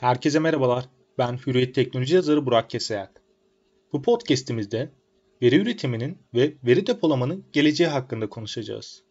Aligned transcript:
Herkese 0.00 0.38
merhabalar. 0.38 0.84
Ben 1.18 1.36
Hürriyet 1.46 1.74
Teknoloji 1.74 2.14
yazarı 2.14 2.46
Burak 2.46 2.70
Keseyak. 2.70 3.22
Bu 3.92 4.02
podcast'imizde 4.02 4.92
veri 5.42 5.56
üretiminin 5.56 6.18
ve 6.34 6.54
veri 6.64 6.86
depolamanın 6.86 7.44
geleceği 7.52 7.88
hakkında 7.88 8.28
konuşacağız. 8.28 9.02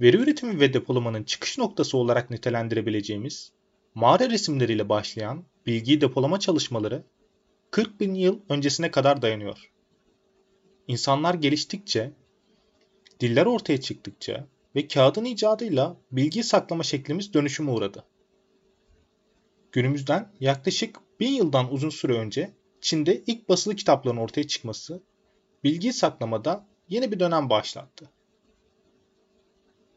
Veri 0.00 0.16
üretimi 0.16 0.60
ve 0.60 0.72
depolamanın 0.72 1.24
çıkış 1.24 1.58
noktası 1.58 1.98
olarak 1.98 2.30
nitelendirebileceğimiz 2.30 3.52
mağara 3.94 4.30
resimleriyle 4.30 4.88
başlayan 4.88 5.44
bilgi 5.66 6.00
depolama 6.00 6.38
çalışmaları 6.38 7.04
40 7.70 8.00
bin 8.00 8.14
yıl 8.14 8.40
öncesine 8.48 8.90
kadar 8.90 9.22
dayanıyor. 9.22 9.72
İnsanlar 10.88 11.34
geliştikçe, 11.34 12.12
diller 13.20 13.46
ortaya 13.46 13.80
çıktıkça 13.80 14.46
ve 14.76 14.88
kağıdın 14.88 15.24
icadıyla 15.24 15.96
bilgi 16.12 16.42
saklama 16.42 16.82
şeklimiz 16.82 17.34
dönüşüme 17.34 17.70
uğradı. 17.70 18.04
Günümüzden 19.74 20.32
yaklaşık 20.40 21.00
bin 21.20 21.32
yıldan 21.32 21.72
uzun 21.72 21.90
süre 21.90 22.12
önce 22.12 22.50
Çin'de 22.80 23.22
ilk 23.26 23.48
basılı 23.48 23.76
kitapların 23.76 24.16
ortaya 24.16 24.46
çıkması 24.46 25.02
bilgi 25.64 25.92
saklamada 25.92 26.66
yeni 26.88 27.12
bir 27.12 27.20
dönem 27.20 27.50
başlattı. 27.50 28.10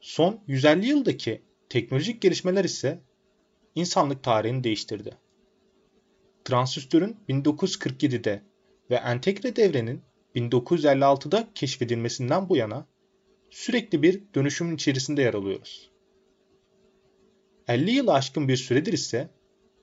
Son 0.02 0.40
150 0.48 0.88
yıldaki 0.88 1.41
teknolojik 1.70 2.22
gelişmeler 2.22 2.66
ise 2.66 3.02
insanlık 3.76 4.23
tarihini 4.23 4.63
değiştirdi. 4.63 5.17
Transistörün 6.45 7.17
1947'de 7.30 8.44
ve 8.89 8.95
entegre 8.95 9.55
devrenin 9.55 10.02
1956'da 10.36 11.48
keşfedilmesinden 11.55 12.50
bu 12.50 12.58
yana 12.58 12.88
sürekli 13.50 14.03
bir 14.03 14.23
dönüşümün 14.36 14.75
içerisinde 14.75 15.22
yer 15.22 15.34
alıyoruz. 15.34 15.89
50 17.67 17.91
yılı 17.91 18.14
aşkın 18.14 18.48
bir 18.48 18.58
süredir 18.58 18.94
ise 18.94 19.37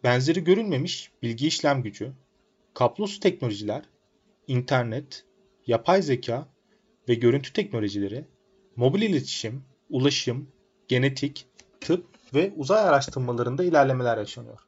benzeri 0.05 0.45
görülmemiş 0.45 1.13
bilgi 1.23 1.47
işlem 1.47 1.83
gücü, 1.83 2.13
kablosuz 2.75 3.21
teknolojiler, 3.21 3.83
internet, 4.47 5.25
yapay 5.67 6.03
zeka 6.03 6.49
ve 7.09 7.15
görüntü 7.15 7.53
teknolojileri, 7.53 8.25
mobil 8.77 9.03
iletişim, 9.03 9.65
ulaşım, 9.91 10.49
genetik, 10.89 11.47
tıp 11.81 12.07
ve 12.35 12.53
uzay 12.57 12.81
araştırmalarında 12.81 13.65
ilerlemeler 13.65 14.19
yaşanıyor. 14.19 14.59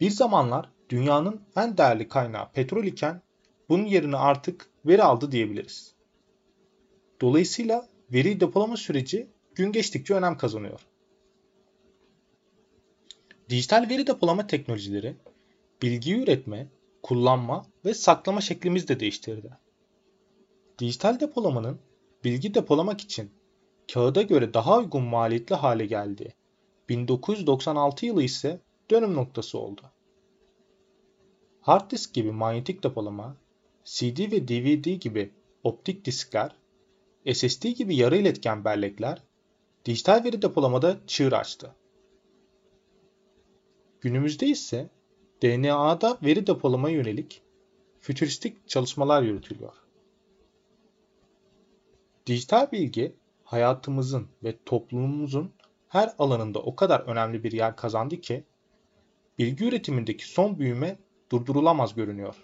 Bir 0.00 0.10
zamanlar 0.10 0.70
dünyanın 0.88 1.40
en 1.56 1.78
değerli 1.78 2.08
kaynağı 2.08 2.52
petrol 2.52 2.84
iken 2.84 3.22
bunun 3.68 3.84
yerini 3.84 4.16
artık 4.16 4.66
veri 4.86 5.02
aldı 5.02 5.32
diyebiliriz. 5.32 5.94
Dolayısıyla 7.20 7.88
veri 8.12 8.40
depolama 8.40 8.76
süreci 8.76 9.30
gün 9.54 9.72
geçtikçe 9.72 10.14
önem 10.14 10.36
kazanıyor. 10.36 10.80
Dijital 13.50 13.86
veri 13.90 14.06
depolama 14.06 14.46
teknolojileri 14.46 15.16
bilgi 15.82 16.16
üretme, 16.22 16.68
kullanma 17.02 17.66
ve 17.84 17.94
saklama 17.94 18.40
şeklimizi 18.40 18.88
de 18.88 19.00
değiştirdi. 19.00 19.58
Dijital 20.78 21.20
depolamanın 21.20 21.78
bilgi 22.24 22.54
depolamak 22.54 23.00
için 23.00 23.30
kağıda 23.92 24.22
göre 24.22 24.54
daha 24.54 24.78
uygun 24.78 25.02
maliyetli 25.02 25.54
hale 25.54 25.86
geldi. 25.86 26.34
1996 26.88 28.06
yılı 28.06 28.22
ise 28.22 28.60
dönüm 28.90 29.14
noktası 29.14 29.58
oldu. 29.58 29.82
Hard 31.60 31.90
disk 31.90 32.14
gibi 32.14 32.32
manyetik 32.32 32.82
depolama, 32.82 33.36
CD 33.84 34.18
ve 34.32 34.48
DVD 34.48 35.00
gibi 35.00 35.30
optik 35.64 36.04
diskler, 36.04 36.56
SSD 37.32 37.62
gibi 37.62 37.96
yarı 37.96 38.16
iletken 38.16 38.64
bellekler 38.64 39.22
dijital 39.84 40.24
veri 40.24 40.42
depolamada 40.42 40.96
çığır 41.06 41.32
açtı. 41.32 41.74
Günümüzde 44.00 44.46
ise 44.46 44.90
DNA'da 45.42 46.18
veri 46.22 46.46
depolamaya 46.46 46.96
yönelik 46.96 47.42
fütüristik 47.98 48.68
çalışmalar 48.68 49.22
yürütülüyor. 49.22 49.72
Dijital 52.26 52.72
bilgi 52.72 53.16
hayatımızın 53.44 54.28
ve 54.44 54.58
toplumumuzun 54.66 55.52
her 55.88 56.14
alanında 56.18 56.58
o 56.58 56.76
kadar 56.76 57.00
önemli 57.00 57.44
bir 57.44 57.52
yer 57.52 57.76
kazandı 57.76 58.20
ki 58.20 58.44
bilgi 59.38 59.64
üretimindeki 59.64 60.28
son 60.28 60.58
büyüme 60.58 60.98
durdurulamaz 61.32 61.94
görünüyor. 61.94 62.36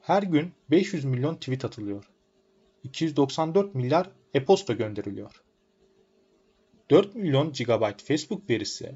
Her 0.00 0.22
gün 0.22 0.52
500 0.70 1.04
milyon 1.04 1.34
tweet 1.34 1.64
atılıyor. 1.64 2.10
294 2.82 3.74
milyar 3.74 4.10
e-posta 4.34 4.72
gönderiliyor. 4.72 5.42
4 6.90 7.14
milyon 7.14 7.52
GB 7.52 8.00
Facebook 8.00 8.50
verisi 8.50 8.94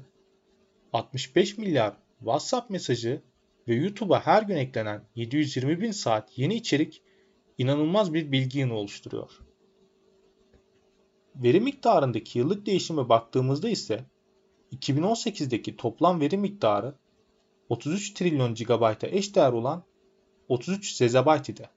65 0.93 1.57
milyar 1.57 1.93
WhatsApp 2.19 2.69
mesajı 2.69 3.21
ve 3.67 3.75
YouTube'a 3.75 4.25
her 4.25 4.43
gün 4.43 4.55
eklenen 4.55 5.03
720 5.15 5.81
bin 5.81 5.91
saat 5.91 6.37
yeni 6.37 6.55
içerik 6.55 7.01
inanılmaz 7.57 8.13
bir 8.13 8.31
bilgi 8.31 8.59
yığını 8.59 8.73
oluşturuyor. 8.73 9.31
Veri 11.35 11.61
miktarındaki 11.61 12.39
yıllık 12.39 12.65
değişime 12.65 13.09
baktığımızda 13.09 13.69
ise 13.69 14.05
2018'deki 14.71 15.77
toplam 15.77 16.21
veri 16.21 16.37
miktarı 16.37 16.95
33 17.69 18.13
trilyon 18.13 18.55
GB'a 18.55 18.97
eş 19.01 19.35
değer 19.35 19.51
olan 19.51 19.83
33 20.47 20.95
ZB 20.95 21.49
idi. 21.49 21.69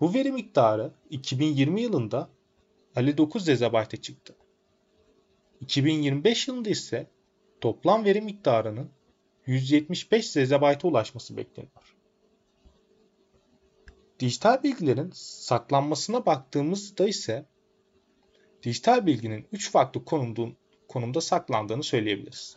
Bu 0.00 0.14
veri 0.14 0.32
miktarı 0.32 0.92
2020 1.10 1.82
yılında 1.82 2.28
59 2.96 3.44
ZB'e 3.44 3.96
çıktı. 3.96 4.36
2025 5.60 6.48
yılında 6.48 6.70
ise 6.70 7.10
toplam 7.66 8.04
veri 8.04 8.20
miktarının 8.20 8.90
175 9.46 10.30
ZB'a 10.30 10.78
ulaşması 10.82 11.36
bekleniyor. 11.36 11.96
Dijital 14.20 14.62
bilgilerin 14.62 15.10
saklanmasına 15.14 16.26
baktığımızda 16.26 17.08
ise 17.08 17.46
dijital 18.62 19.06
bilginin 19.06 19.46
3 19.52 19.70
farklı 19.70 20.04
konumda, 20.88 21.20
saklandığını 21.20 21.82
söyleyebiliriz. 21.82 22.54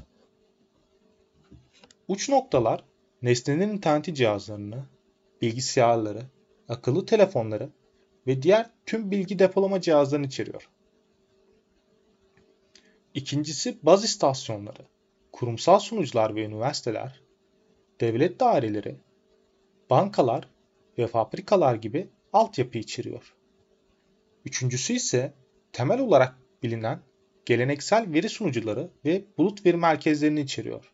Uç 2.07 2.29
noktalar 2.29 2.83
nesnenin 3.21 3.69
interneti 3.69 4.15
cihazlarını, 4.15 4.85
bilgisayarları, 5.41 6.21
akıllı 6.67 7.05
telefonları 7.05 7.69
ve 8.27 8.41
diğer 8.41 8.69
tüm 8.85 9.11
bilgi 9.11 9.39
depolama 9.39 9.81
cihazlarını 9.81 10.25
içeriyor. 10.25 10.69
İkincisi 13.13 13.77
baz 13.83 14.03
istasyonları, 14.03 14.85
kurumsal 15.31 15.79
sunucular 15.79 16.35
ve 16.35 16.43
üniversiteler, 16.45 17.21
devlet 18.01 18.39
daireleri, 18.39 18.95
bankalar 19.89 20.49
ve 20.97 21.07
fabrikalar 21.07 21.75
gibi 21.75 22.09
altyapı 22.33 22.77
içeriyor. 22.77 23.35
Üçüncüsü 24.45 24.93
ise 24.93 25.33
temel 25.71 25.99
olarak 25.99 26.35
bilinen 26.63 26.99
geleneksel 27.45 28.13
veri 28.13 28.29
sunucuları 28.29 28.89
ve 29.05 29.23
bulut 29.37 29.65
veri 29.65 29.77
merkezlerini 29.77 30.41
içeriyor. 30.41 30.93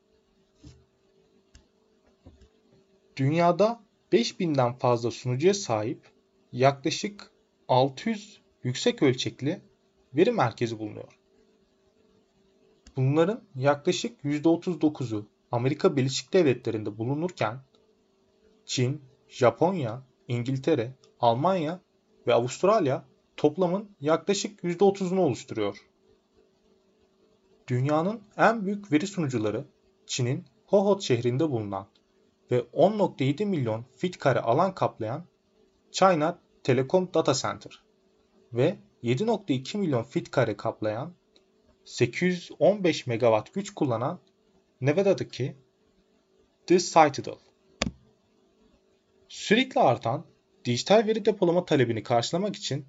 Dünyada 3.17 3.83
5000'den 4.11 4.73
fazla 4.73 5.11
sunucuya 5.11 5.53
sahip 5.53 5.99
yaklaşık 6.51 7.31
600 7.67 8.41
yüksek 8.63 9.03
ölçekli 9.03 9.61
veri 10.13 10.31
merkezi 10.31 10.79
bulunuyor. 10.79 11.19
Bunların 12.97 13.41
yaklaşık 13.55 14.23
%39'u 14.23 15.25
Amerika 15.51 15.95
Birleşik 15.95 16.33
Devletleri'nde 16.33 16.97
bulunurken 16.97 17.59
Çin, 18.65 19.01
Japonya, 19.29 20.01
İngiltere, 20.27 20.93
Almanya 21.19 21.79
ve 22.27 22.33
Avustralya 22.33 23.05
toplamın 23.37 23.89
yaklaşık 24.01 24.63
%30'unu 24.63 25.19
oluşturuyor. 25.19 25.77
Dünyanın 27.67 28.21
en 28.37 28.65
büyük 28.65 28.91
veri 28.91 29.07
sunucuları 29.07 29.65
Çin'in 30.05 30.45
Hohhot 30.65 31.01
şehrinde 31.01 31.51
bulunan 31.51 31.87
ve 32.51 32.59
10.7 32.59 33.45
milyon 33.45 33.85
fit 33.97 34.17
kare 34.17 34.39
alan 34.39 34.75
kaplayan 34.75 35.25
China 35.91 36.39
Telecom 36.63 37.09
Data 37.13 37.33
Center 37.33 37.83
ve 38.53 38.75
7.2 39.03 39.77
milyon 39.77 40.03
fit 40.03 40.31
kare 40.31 40.57
kaplayan 40.57 41.13
815 41.85 43.07
megawatt 43.07 43.53
güç 43.53 43.73
kullanan 43.73 44.19
Nevada'daki 44.81 45.55
The 46.67 46.79
Citadel. 46.79 47.39
Sürekli 49.27 49.81
artan 49.81 50.25
dijital 50.65 51.07
veri 51.07 51.25
depolama 51.25 51.65
talebini 51.65 52.03
karşılamak 52.03 52.55
için 52.55 52.85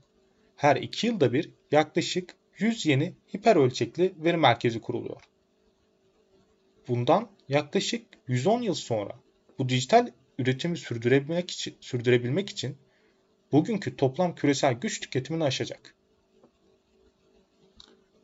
her 0.57 0.77
2 0.77 1.07
yılda 1.07 1.33
bir 1.33 1.51
yaklaşık 1.71 2.37
100 2.59 2.87
yeni 2.87 3.17
hiper 3.35 3.57
ölçekli 3.57 4.15
veri 4.17 4.37
merkezi 4.37 4.81
kuruluyor. 4.81 5.23
Bundan 6.89 7.31
yaklaşık 7.49 8.07
110 8.29 8.63
yıl 8.63 8.75
sonra 8.75 9.21
bu 9.59 9.69
dijital 9.69 10.11
üretimi 10.39 10.77
sürdürebilmek 10.77 11.51
için, 11.51 11.77
sürdürebilmek 11.81 12.51
için 12.51 12.79
bugünkü 13.53 13.97
toplam 13.97 14.35
küresel 14.35 14.75
güç 14.75 15.01
tüketimini 15.01 15.45
aşacak. 15.45 15.96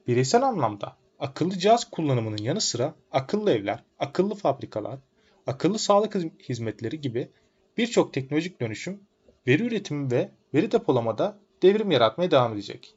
Bireysel 0.06 0.43
anlamda 0.43 0.96
akıllı 1.19 1.58
cihaz 1.58 1.90
kullanımının 1.90 2.37
yanı 2.37 2.60
sıra 2.60 2.94
akıllı 3.12 3.50
evler, 3.50 3.84
akıllı 3.99 4.34
fabrikalar, 4.34 4.99
akıllı 5.46 5.78
sağlık 5.78 6.14
hizmetleri 6.49 7.00
gibi 7.00 7.31
birçok 7.76 8.14
teknolojik 8.14 8.60
dönüşüm 8.60 9.00
veri 9.46 9.62
üretimi 9.62 10.10
ve 10.10 10.31
veri 10.54 10.72
depolamada 10.72 11.38
devrim 11.62 11.90
yaratmaya 11.90 12.31
devam 12.31 12.52
edecek. 12.52 12.94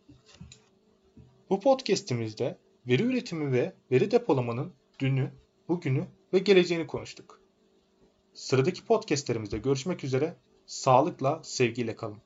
Bu 1.50 1.60
podcast'imizde 1.60 2.58
veri 2.88 3.04
üretimi 3.04 3.52
ve 3.52 3.74
veri 3.92 4.12
depolamanın 4.12 4.74
dünü, 5.00 5.32
bugünü 5.68 6.06
ve 6.34 6.40
geleceğini 6.40 6.88
konuştuk. 6.88 7.42
Sıradaki 8.34 8.86
podcastlerimizde 8.86 9.58
görüşmek 9.58 10.04
üzere. 10.04 10.36
Sağlıkla, 10.66 11.40
sevgiyle 11.44 11.96
kalın. 11.96 12.18